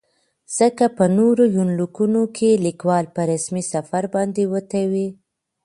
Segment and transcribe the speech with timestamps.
[0.57, 4.93] ځکه په نورو يونليکونو کې ليکوال په رسمي سفر باندې وتى و.